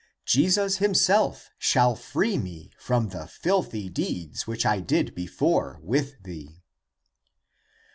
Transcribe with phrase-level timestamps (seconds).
[0.25, 6.63] Jesus himself shall free me from the filthy deeds which I did before with thee."